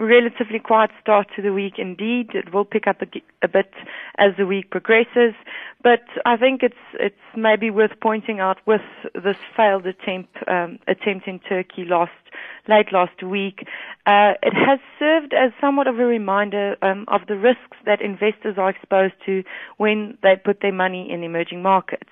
relatively 0.00 0.58
quiet 0.58 0.90
start 1.00 1.28
to 1.36 1.42
the 1.42 1.52
week 1.52 1.74
indeed. 1.78 2.30
It 2.34 2.52
will 2.52 2.64
pick 2.64 2.86
up 2.86 3.02
a, 3.02 3.06
a, 3.42 3.48
bit 3.48 3.72
as 4.18 4.32
the 4.38 4.46
week 4.46 4.70
progresses, 4.70 5.34
but 5.82 6.02
I 6.24 6.36
think 6.36 6.62
it's 6.62 6.74
it's 6.94 7.16
maybe 7.36 7.70
worth 7.70 7.92
pointing 8.00 8.40
out 8.40 8.58
with 8.66 8.82
this 9.14 9.36
failed 9.56 9.86
attempt 9.86 10.36
um, 10.48 10.78
attempt 10.88 11.26
in 11.28 11.38
Turkey 11.40 11.84
last 11.84 12.12
late 12.68 12.92
last 12.92 13.22
week, 13.22 13.66
uh, 14.06 14.32
it 14.42 14.54
has 14.54 14.78
served 14.98 15.34
as 15.34 15.52
somewhat 15.60 15.86
of 15.86 15.98
a 15.98 16.06
reminder 16.06 16.76
um, 16.82 17.04
of 17.08 17.22
the 17.26 17.36
risks 17.36 17.76
that 17.84 18.00
investors 18.00 18.56
are 18.56 18.70
exposed 18.70 19.14
to 19.26 19.42
when 19.76 20.16
they 20.22 20.36
put 20.36 20.60
their 20.60 20.72
money 20.72 21.10
in 21.10 21.22
emerging 21.22 21.62
markets. 21.62 22.10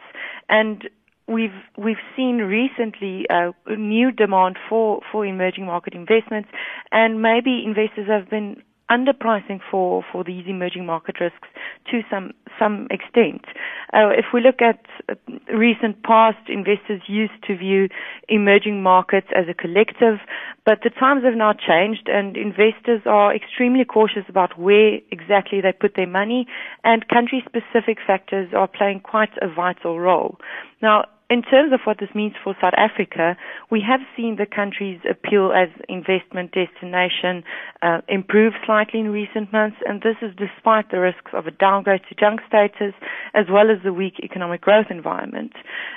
And 0.48 0.88
we've 1.28 1.50
we've 1.76 2.02
seen 2.16 2.38
recently 2.38 3.26
uh, 3.28 3.52
new 3.76 4.10
demand 4.10 4.56
for 4.68 5.00
for 5.12 5.26
emerging 5.26 5.66
market 5.66 5.94
investments, 5.94 6.48
and 6.90 7.20
maybe 7.22 7.62
investors 7.64 8.08
have 8.08 8.30
been 8.30 8.62
underpricing 8.90 9.60
for, 9.70 10.02
for 10.10 10.24
these 10.24 10.44
emerging 10.46 10.86
market 10.86 11.20
risks 11.20 11.48
to 11.90 12.00
some 12.10 12.32
some 12.58 12.88
extent. 12.90 13.44
Uh, 13.92 14.08
if 14.10 14.26
we 14.32 14.40
look 14.40 14.60
at 14.60 14.80
uh, 15.08 15.14
recent 15.54 16.02
past, 16.02 16.38
investors 16.48 17.00
used 17.06 17.32
to 17.46 17.56
view 17.56 17.88
emerging 18.28 18.82
markets 18.82 19.28
as 19.36 19.44
a 19.48 19.54
collective, 19.54 20.18
but 20.64 20.78
the 20.82 20.90
times 20.90 21.22
have 21.24 21.34
now 21.34 21.52
changed, 21.52 22.08
and 22.08 22.36
investors 22.36 23.02
are 23.06 23.34
extremely 23.34 23.84
cautious 23.84 24.24
about 24.28 24.58
where 24.58 24.98
exactly 25.12 25.60
they 25.60 25.72
put 25.72 25.94
their 25.94 26.06
money, 26.06 26.46
and 26.82 27.08
country-specific 27.08 27.98
factors 28.06 28.48
are 28.56 28.68
playing 28.68 29.00
quite 29.00 29.30
a 29.40 29.48
vital 29.48 30.00
role. 30.00 30.36
Now, 30.82 31.04
in 31.30 31.42
terms 31.42 31.72
of 31.74 31.80
what 31.84 31.98
this 32.00 32.08
means 32.14 32.32
for 32.42 32.56
South 32.60 32.72
Africa, 32.76 33.36
we 33.70 33.82
have 33.86 34.00
seen 34.16 34.36
the 34.36 34.46
country's 34.46 35.00
appeal 35.08 35.52
as 35.52 35.68
investment 35.88 36.52
destination 36.52 37.44
uh, 37.82 38.00
improve 38.08 38.54
slightly 38.64 39.00
in 39.00 39.10
recent 39.10 39.52
months, 39.52 39.76
and 39.86 40.00
this 40.00 40.16
is 40.22 40.34
despite 40.36 40.90
the 40.90 40.98
risks 40.98 41.30
of 41.34 41.46
a 41.46 41.50
downgrade 41.50 42.00
to 42.08 42.14
junk 42.14 42.40
status 42.48 42.94
as 43.34 43.44
well 43.50 43.70
as 43.70 43.76
the 43.84 43.92
weak 43.92 44.14
economic 44.22 44.62
growth 44.62 44.86
environment. 44.90 45.52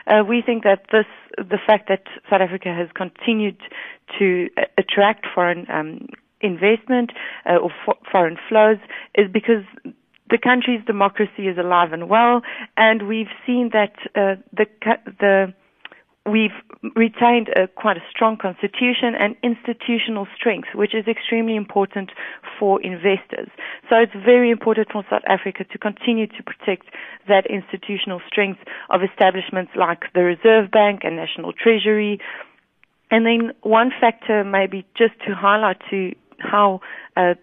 Uh, 0.05 0.23
we 0.27 0.41
think 0.45 0.63
that 0.63 0.83
this, 0.91 1.05
the 1.38 1.59
fact 1.66 1.88
that 1.88 2.03
South 2.29 2.41
Africa 2.41 2.75
has 2.75 2.89
continued 2.93 3.57
to 4.19 4.49
uh, 4.57 4.63
attract 4.77 5.25
foreign 5.33 5.66
um, 5.71 6.07
investment 6.41 7.11
uh, 7.45 7.55
or 7.55 7.71
foreign 8.11 8.38
flows 8.49 8.79
is 9.16 9.27
because 9.31 9.63
the 10.31 10.37
country's 10.37 10.83
democracy 10.85 11.47
is 11.47 11.57
alive 11.57 11.93
and 11.93 12.09
well, 12.09 12.41
and 12.77 13.07
we've 13.07 13.33
seen 13.45 13.69
that 13.73 13.93
uh, 14.15 14.35
the 14.53 14.65
the 15.19 15.53
we've 16.25 16.51
retained 16.95 17.49
a, 17.55 17.67
quite 17.67 17.97
a 17.97 18.03
strong 18.09 18.38
constitution 18.38 19.15
and 19.19 19.35
institutional 19.41 20.27
strength, 20.35 20.67
which 20.75 20.93
is 20.93 21.07
extremely 21.07 21.55
important 21.55 22.11
for 22.59 22.81
investors. 22.81 23.49
So 23.89 23.95
it's 23.97 24.13
very 24.13 24.51
important 24.51 24.89
for 24.91 25.03
South 25.09 25.23
Africa 25.27 25.63
to 25.63 25.77
continue 25.77 26.27
to 26.27 26.43
protect 26.43 26.88
that 27.27 27.45
institutional 27.49 28.21
strength 28.27 28.59
of 28.89 29.01
establishments 29.01 29.71
like 29.75 30.03
the 30.13 30.21
Reserve 30.21 30.69
Bank 30.69 31.01
and 31.03 31.16
National 31.16 31.53
Treasury. 31.53 32.19
And 33.09 33.25
then 33.25 33.51
one 33.61 33.91
factor 33.99 34.43
maybe 34.43 34.85
just 34.95 35.13
to 35.27 35.33
highlight 35.33 35.77
to 35.89 36.13
how 36.38 36.81
uh, 37.17 37.33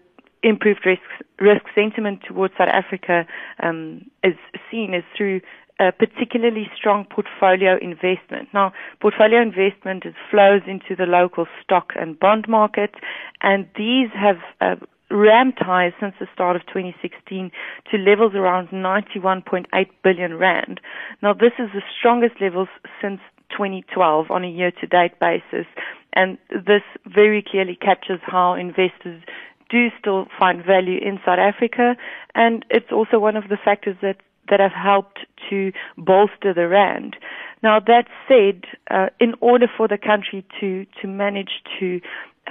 improved 0.43 0.85
risk 0.85 1.01
risk 1.39 1.65
sentiment 1.75 2.19
towards 2.27 2.53
South 2.57 2.69
Africa 2.71 3.25
um, 3.61 4.09
is 4.23 4.35
seen 4.71 4.93
is 4.93 5.03
through 5.15 5.41
a 5.79 5.91
particularly 5.93 6.69
strong 6.75 7.05
portfolio 7.05 7.77
investment. 7.81 8.49
Now, 8.53 8.73
portfolio 9.01 9.41
investment 9.41 10.03
flows 10.29 10.61
into 10.67 10.95
the 10.95 11.05
local 11.05 11.47
stock 11.63 11.93
and 11.95 12.19
bond 12.19 12.47
market, 12.49 12.95
and 13.41 13.65
these 13.77 14.09
have 14.13 14.37
uh, 14.59 14.75
ramped 15.09 15.59
high 15.59 15.93
since 15.99 16.13
the 16.19 16.27
start 16.33 16.57
of 16.57 16.63
2016 16.67 17.51
to 17.91 17.97
levels 17.97 18.33
around 18.35 18.67
91.8 18.69 19.65
billion 20.03 20.37
rand. 20.37 20.81
Now, 21.21 21.33
this 21.33 21.53
is 21.57 21.69
the 21.73 21.81
strongest 21.97 22.41
levels 22.41 22.67
since 23.01 23.21
2012 23.51 24.29
on 24.29 24.43
a 24.43 24.49
year-to-date 24.49 25.19
basis, 25.19 25.65
and 26.13 26.37
this 26.49 26.83
very 27.05 27.41
clearly 27.41 27.75
captures 27.75 28.19
how 28.23 28.53
investors 28.53 29.23
do 29.69 29.87
still 29.99 30.27
find 30.37 30.63
value 30.65 30.99
in 30.99 31.19
South 31.25 31.39
Africa, 31.39 31.95
and 32.35 32.65
it's 32.69 32.91
also 32.91 33.19
one 33.19 33.35
of 33.35 33.49
the 33.49 33.57
factors 33.63 33.97
that 34.01 34.17
that 34.49 34.59
have 34.59 34.71
helped 34.71 35.19
to 35.49 35.71
bolster 35.97 36.53
the 36.55 36.67
rand. 36.67 37.15
Now 37.61 37.79
that 37.79 38.05
said, 38.27 38.63
uh, 38.89 39.09
in 39.19 39.35
order 39.41 39.67
for 39.77 39.87
the 39.87 39.97
country 39.97 40.45
to 40.59 40.85
to 41.01 41.07
manage 41.07 41.61
to 41.79 42.01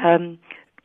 um, 0.03 0.39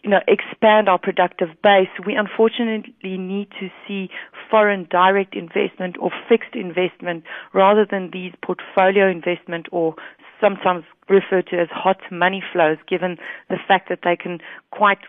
you 0.04 0.10
know, 0.10 0.20
expand 0.28 0.90
our 0.90 1.00
productive 1.00 1.50
base, 1.64 1.88
we 2.06 2.14
unfortunately 2.14 3.18
need 3.18 3.48
to 3.60 3.70
see 3.88 4.10
foreign 4.52 4.86
direct 4.92 5.34
investment 5.34 5.96
or 6.00 6.12
fixed 6.28 6.56
investment 6.56 7.24
rather 7.54 7.86
than 7.90 8.10
these 8.12 8.34
portfolio 8.44 9.10
investment 9.10 9.68
or 9.72 9.96
sometimes 10.42 10.84
referred 11.08 11.48
to 11.48 11.58
as 11.58 11.70
hot 11.72 12.00
money 12.12 12.44
flows, 12.52 12.78
given 12.88 13.18
the 13.50 13.58
fact 13.66 13.88
that 13.88 14.00
they 14.04 14.18
can 14.18 14.40
quite 14.72 15.00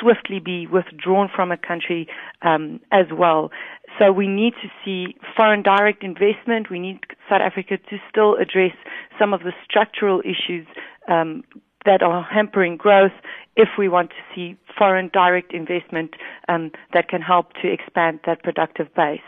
swiftly 0.00 0.40
be 0.40 0.66
withdrawn 0.66 1.28
from 1.34 1.50
a 1.52 1.56
country 1.56 2.08
um, 2.42 2.80
as 2.92 3.06
well. 3.12 3.50
So 3.98 4.12
we 4.12 4.26
need 4.26 4.54
to 4.62 4.68
see 4.84 5.16
foreign 5.36 5.62
direct 5.62 6.02
investment. 6.02 6.70
We 6.70 6.78
need 6.78 7.00
South 7.28 7.40
Africa 7.40 7.78
to 7.78 7.96
still 8.10 8.34
address 8.36 8.72
some 9.18 9.32
of 9.32 9.40
the 9.40 9.52
structural 9.64 10.20
issues 10.20 10.66
um, 11.08 11.44
that 11.84 12.02
are 12.02 12.22
hampering 12.22 12.76
growth 12.76 13.12
if 13.56 13.68
we 13.78 13.88
want 13.88 14.10
to 14.10 14.16
see 14.34 14.56
foreign 14.76 15.10
direct 15.12 15.52
investment 15.52 16.14
um, 16.48 16.72
that 16.92 17.08
can 17.08 17.20
help 17.20 17.52
to 17.62 17.70
expand 17.70 18.20
that 18.26 18.42
productive 18.42 18.92
base. 18.94 19.20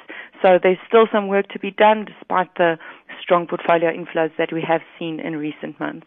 So 0.43 0.59
there's 0.61 0.79
still 0.89 1.07
some 1.13 1.29
work 1.29 1.49
to 1.49 1.59
be 1.59 1.71
done 1.71 2.07
despite 2.07 2.55
the 2.57 2.79
strong 3.23 3.47
portfolio 3.47 3.91
inflows 3.93 4.31
that 4.39 4.53
we 4.53 4.63
have 4.67 4.81
seen 4.99 5.21
in 5.21 5.37
recent 5.37 5.79
months. 5.79 6.07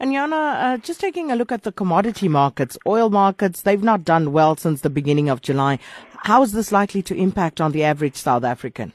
And 0.00 0.12
Jana, 0.12 0.36
uh, 0.36 0.76
just 0.78 1.00
taking 1.00 1.30
a 1.30 1.36
look 1.36 1.52
at 1.52 1.62
the 1.62 1.72
commodity 1.72 2.28
markets, 2.28 2.78
oil 2.86 3.10
markets, 3.10 3.62
they've 3.62 3.82
not 3.82 4.04
done 4.04 4.32
well 4.32 4.56
since 4.56 4.80
the 4.80 4.90
beginning 4.90 5.28
of 5.28 5.42
July. 5.42 5.78
How 6.24 6.42
is 6.42 6.52
this 6.52 6.72
likely 6.72 7.02
to 7.02 7.14
impact 7.14 7.60
on 7.60 7.72
the 7.72 7.84
average 7.84 8.16
South 8.16 8.44
African? 8.44 8.92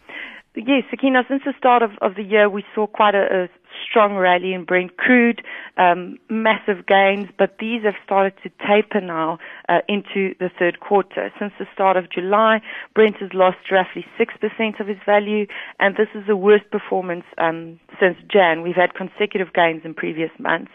Yes, 0.56 0.84
Sakina, 0.92 1.24
since 1.28 1.42
the 1.46 1.54
start 1.58 1.82
of, 1.82 1.92
of 2.02 2.16
the 2.16 2.22
year, 2.22 2.48
we 2.48 2.64
saw 2.76 2.86
quite 2.86 3.16
a, 3.16 3.46
a 3.46 3.48
strong 3.88 4.16
rally 4.16 4.54
in 4.54 4.66
Brent 4.66 4.98
crude, 4.98 5.42
um, 5.78 6.18
massive 6.30 6.86
gains, 6.86 7.28
but 7.38 7.58
these 7.60 7.84
have 7.84 7.96
started 8.04 8.34
to 8.44 8.50
taper 8.66 9.02
now 9.02 9.40
uh, 9.70 9.80
into 9.88 10.36
the 10.40 10.50
third 10.58 10.80
quarter. 10.80 11.32
Since 11.40 11.54
the 11.60 11.66
start 11.74 11.98
of 11.98 12.10
July, 12.10 12.62
Brent 12.96 13.18
has 13.18 13.32
lost 13.34 13.58
roughly 13.72 14.06
6% 14.20 14.80
of 14.80 14.90
its 14.90 15.02
value, 15.06 15.46
and 15.80 15.96
this 15.96 16.10
is 16.16 16.26
the 16.28 16.36
worst 16.36 16.70
performance 16.72 17.26
um, 17.38 17.80
since 18.00 18.18
Jan. 18.32 18.62
We've 18.62 18.76
had 18.76 18.94
consecutive 18.94 19.54
gains 19.54 19.82
in 19.84 19.94
previous 19.94 20.32
months. 20.40 20.72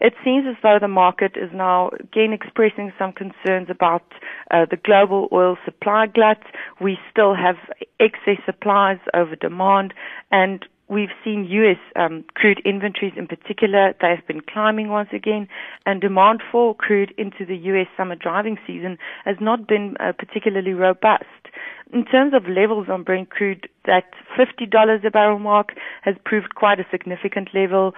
It 0.00 0.14
seems 0.24 0.46
as 0.48 0.56
though 0.62 0.78
the 0.80 0.88
market 0.88 1.32
is 1.36 1.50
now 1.52 1.90
again 2.00 2.32
expressing 2.32 2.92
some 2.98 3.12
concerns 3.12 3.68
about 3.68 4.02
uh, 4.50 4.64
the 4.70 4.78
global 4.78 5.28
oil 5.32 5.58
supply 5.64 6.06
glut. 6.06 6.40
We 6.80 6.98
still 7.10 7.34
have 7.34 7.56
excess 8.00 8.42
supplies 8.46 8.98
over 9.14 9.36
demand, 9.36 9.92
and 10.30 10.64
We've 10.90 11.14
seen 11.24 11.46
U.S. 11.48 11.78
Um, 11.94 12.24
crude 12.34 12.60
inventories 12.64 13.12
in 13.16 13.28
particular, 13.28 13.94
they 14.00 14.08
have 14.08 14.26
been 14.26 14.40
climbing 14.40 14.88
once 14.88 15.10
again, 15.12 15.46
and 15.86 16.00
demand 16.00 16.42
for 16.50 16.74
crude 16.74 17.14
into 17.16 17.46
the 17.46 17.56
U.S. 17.56 17.86
summer 17.96 18.16
driving 18.16 18.58
season 18.66 18.98
has 19.24 19.36
not 19.40 19.68
been 19.68 19.94
uh, 20.00 20.10
particularly 20.18 20.72
robust. 20.72 21.24
In 21.92 22.04
terms 22.04 22.34
of 22.34 22.46
levels 22.46 22.86
on 22.88 23.02
Brent 23.02 23.30
crude, 23.30 23.68
that 23.84 24.04
$50 24.38 25.04
a 25.04 25.10
barrel 25.10 25.40
mark 25.40 25.70
has 26.02 26.14
proved 26.24 26.54
quite 26.54 26.78
a 26.78 26.86
significant 26.90 27.48
level. 27.52 27.94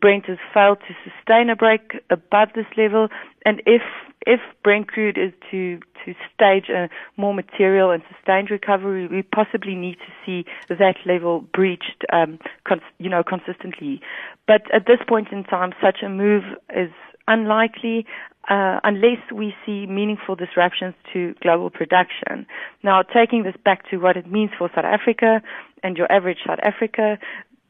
Brent 0.00 0.26
has 0.26 0.36
failed 0.52 0.78
to 0.88 0.94
sustain 1.04 1.48
a 1.48 1.56
break 1.56 2.02
above 2.10 2.50
this 2.54 2.66
level, 2.76 3.08
and 3.46 3.62
if 3.64 3.82
if 4.26 4.40
Brent 4.62 4.88
crude 4.88 5.16
is 5.16 5.32
to 5.50 5.80
to 6.04 6.14
stage 6.34 6.68
a 6.68 6.88
more 7.16 7.32
material 7.34 7.90
and 7.90 8.02
sustained 8.14 8.50
recovery, 8.50 9.06
we 9.06 9.22
possibly 9.22 9.74
need 9.74 9.96
to 9.98 10.12
see 10.24 10.44
that 10.68 10.96
level 11.06 11.40
breached, 11.54 12.04
um, 12.12 12.38
cons- 12.64 12.82
you 12.98 13.08
know, 13.08 13.22
consistently. 13.22 14.00
But 14.46 14.62
at 14.74 14.86
this 14.86 14.98
point 15.08 15.28
in 15.32 15.44
time, 15.44 15.72
such 15.80 16.02
a 16.02 16.08
move 16.08 16.44
is 16.74 16.90
unlikely 17.26 18.06
uh, 18.48 18.80
unless 18.82 19.20
we 19.32 19.54
see 19.64 19.86
meaningful 19.86 20.34
disruptions 20.34 20.94
to 21.12 21.34
global 21.42 21.70
production. 21.70 22.46
Now, 22.82 23.02
taking 23.02 23.42
this 23.42 23.54
back 23.64 23.88
to 23.90 23.98
what 23.98 24.16
it 24.16 24.30
means 24.30 24.50
for 24.58 24.70
South 24.74 24.84
Africa 24.84 25.42
and 25.82 25.96
your 25.96 26.10
average 26.10 26.38
South 26.46 26.58
Africa, 26.62 27.18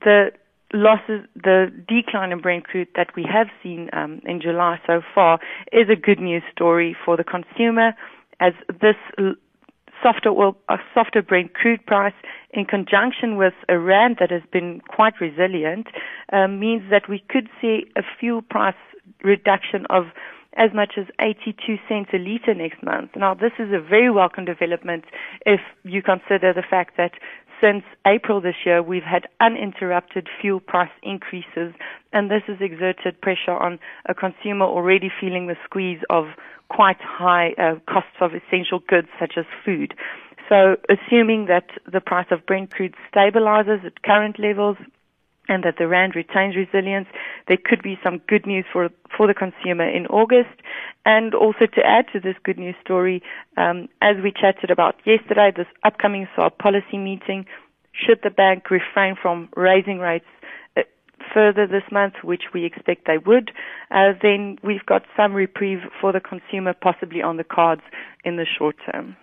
the 0.02 0.30
losses, 0.72 1.26
the 1.34 1.66
decline 1.88 2.32
in 2.32 2.40
Brent 2.40 2.64
crude 2.64 2.88
that 2.94 3.08
we 3.16 3.24
have 3.30 3.48
seen 3.62 3.90
um, 3.92 4.20
in 4.24 4.40
July 4.40 4.78
so 4.86 5.02
far 5.14 5.40
is 5.72 5.88
a 5.90 5.96
good 5.96 6.20
news 6.20 6.42
story 6.52 6.96
for 7.04 7.16
the 7.16 7.24
consumer, 7.24 7.92
as 8.40 8.52
this 8.68 8.96
softer 10.02 10.30
oil, 10.30 10.56
a 10.68 10.76
softer 10.94 11.22
Brent 11.22 11.54
crude 11.54 11.84
price 11.84 12.14
in 12.52 12.64
conjunction 12.64 13.36
with 13.36 13.54
a 13.68 13.78
rand 13.78 14.16
that 14.20 14.30
has 14.30 14.42
been 14.52 14.80
quite 14.88 15.20
resilient 15.20 15.88
uh, 16.32 16.46
means 16.46 16.82
that 16.90 17.08
we 17.08 17.22
could 17.28 17.48
see 17.60 17.84
a 17.96 18.02
fuel 18.18 18.42
price 18.42 18.74
reduction 19.22 19.86
of 19.90 20.04
as 20.56 20.70
much 20.74 20.94
as 20.98 21.06
82 21.20 21.76
cents 21.88 22.10
a 22.12 22.18
litre 22.18 22.54
next 22.54 22.82
month. 22.82 23.10
Now, 23.16 23.34
this 23.34 23.52
is 23.58 23.72
a 23.72 23.80
very 23.80 24.10
welcome 24.10 24.44
development 24.44 25.04
if 25.46 25.60
you 25.84 26.02
consider 26.02 26.52
the 26.52 26.64
fact 26.68 26.96
that 26.96 27.12
since 27.60 27.84
April 28.06 28.40
this 28.40 28.54
year, 28.64 28.82
we've 28.82 29.02
had 29.02 29.28
uninterrupted 29.40 30.28
fuel 30.40 30.60
price 30.60 30.90
increases, 31.02 31.74
and 32.12 32.30
this 32.30 32.42
has 32.46 32.56
exerted 32.60 33.20
pressure 33.20 33.52
on 33.52 33.78
a 34.08 34.14
consumer 34.14 34.64
already 34.64 35.10
feeling 35.20 35.46
the 35.46 35.56
squeeze 35.64 36.00
of 36.08 36.24
quite 36.68 37.00
high 37.00 37.52
uh, 37.58 37.74
costs 37.86 38.16
of 38.20 38.30
essential 38.34 38.80
goods 38.88 39.08
such 39.18 39.34
as 39.36 39.44
food. 39.64 39.94
So, 40.48 40.76
assuming 40.88 41.46
that 41.46 41.66
the 41.90 42.00
price 42.00 42.26
of 42.30 42.46
Brent 42.46 42.72
crude 42.72 42.94
stabilizes 43.14 43.84
at 43.84 44.02
current 44.02 44.38
levels, 44.38 44.76
and 45.50 45.64
that 45.64 45.74
the 45.76 45.88
rand 45.88 46.14
retains 46.14 46.54
resilience, 46.56 47.08
there 47.48 47.58
could 47.62 47.82
be 47.82 47.98
some 48.02 48.18
good 48.28 48.46
news 48.46 48.64
for 48.72 48.88
for 49.14 49.26
the 49.26 49.34
consumer 49.34 49.86
in 49.86 50.06
August. 50.06 50.54
And 51.04 51.34
also 51.34 51.66
to 51.74 51.80
add 51.84 52.06
to 52.12 52.20
this 52.20 52.36
good 52.44 52.58
news 52.58 52.76
story, 52.82 53.22
um, 53.56 53.88
as 54.00 54.16
we 54.22 54.32
chatted 54.32 54.70
about 54.70 54.94
yesterday, 55.04 55.50
this 55.54 55.66
upcoming 55.82 56.28
SARB 56.36 56.56
policy 56.58 56.98
meeting, 56.98 57.46
should 57.92 58.20
the 58.22 58.30
bank 58.30 58.70
refrain 58.70 59.16
from 59.20 59.48
raising 59.56 59.98
rates 59.98 60.30
uh, 60.76 60.82
further 61.34 61.66
this 61.66 61.82
month, 61.90 62.14
which 62.22 62.44
we 62.54 62.64
expect 62.64 63.06
they 63.06 63.18
would, 63.18 63.50
uh, 63.90 64.12
then 64.22 64.56
we've 64.62 64.86
got 64.86 65.02
some 65.16 65.34
reprieve 65.34 65.80
for 66.00 66.12
the 66.12 66.20
consumer 66.20 66.74
possibly 66.80 67.22
on 67.22 67.36
the 67.36 67.44
cards 67.44 67.82
in 68.24 68.36
the 68.36 68.46
short 68.46 68.76
term. 68.90 69.16